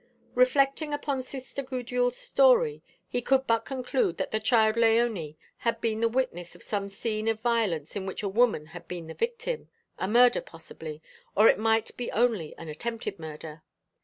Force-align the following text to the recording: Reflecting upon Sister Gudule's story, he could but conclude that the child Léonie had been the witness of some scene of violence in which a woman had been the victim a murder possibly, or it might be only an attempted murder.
Reflecting 0.33 0.95
upon 0.95 1.21
Sister 1.21 1.61
Gudule's 1.61 2.17
story, 2.17 2.81
he 3.07 3.21
could 3.21 3.45
but 3.45 3.65
conclude 3.65 4.17
that 4.17 4.31
the 4.31 4.39
child 4.39 4.75
Léonie 4.75 5.35
had 5.57 5.79
been 5.79 5.99
the 6.01 6.09
witness 6.09 6.55
of 6.55 6.63
some 6.63 6.89
scene 6.89 7.27
of 7.27 7.39
violence 7.39 7.95
in 7.95 8.07
which 8.07 8.23
a 8.23 8.27
woman 8.27 8.65
had 8.73 8.87
been 8.87 9.05
the 9.05 9.13
victim 9.13 9.69
a 9.99 10.07
murder 10.07 10.41
possibly, 10.41 11.03
or 11.37 11.47
it 11.49 11.59
might 11.59 11.95
be 11.97 12.11
only 12.13 12.57
an 12.57 12.67
attempted 12.67 13.19
murder. 13.19 13.61